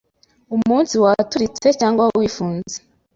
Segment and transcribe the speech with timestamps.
[0.55, 2.75] umutsi waturitse cyangwa wifunze